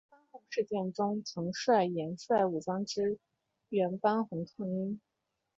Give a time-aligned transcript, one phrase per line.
[0.09, 3.19] 班洪事件中曾率岩帅武装支
[3.69, 4.99] 援班洪抗英。